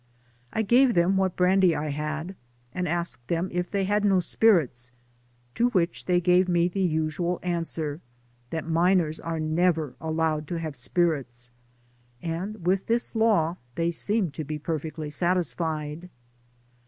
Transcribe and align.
I 0.51 0.63
gave 0.63 0.95
them 0.95 1.15
what 1.15 1.35
brandy 1.35 1.75
I 1.75 1.89
had, 1.91 2.33
and 2.73 2.87
asked 2.87 3.27
them 3.27 3.49
if 3.51 3.69
they 3.69 3.83
had 3.83 4.03
no 4.03 4.19
spirits, 4.19 4.91
to 5.53 5.69
which 5.69 6.05
they 6.05 6.19
gave 6.19 6.49
me 6.49 6.67
the 6.67 6.81
usual 6.81 7.39
answer, 7.43 8.01
that 8.49 8.67
miners 8.67 9.19
are 9.19 9.39
never 9.39 9.93
allowed 10.01 10.47
to 10.47 10.55
have 10.57 10.75
spirits, 10.75 11.51
and 12.19 12.65
with 12.65 12.87
this 12.87 13.13
law 13.13 13.57
they 13.75 13.91
seemed 13.91 14.33
to 14.33 14.43
be 14.43 14.57
per 14.57 14.79
fectly 14.79 15.13
satisfied. 15.13 16.09